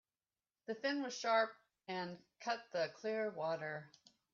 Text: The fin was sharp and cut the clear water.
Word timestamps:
The 0.65 0.73
fin 0.73 1.03
was 1.03 1.15
sharp 1.15 1.53
and 1.87 2.17
cut 2.39 2.71
the 2.71 2.91
clear 2.95 3.29
water. 3.29 3.91